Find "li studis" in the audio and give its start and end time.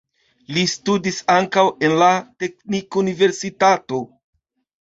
0.55-1.19